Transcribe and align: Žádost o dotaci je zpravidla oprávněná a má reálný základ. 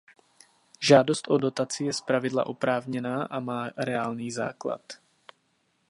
Žádost 0.79 1.27
o 1.31 1.37
dotaci 1.37 1.83
je 1.83 1.93
zpravidla 1.93 2.45
oprávněná 2.45 3.23
a 3.23 3.39
má 3.39 3.69
reálný 3.77 4.31
základ. 4.31 4.81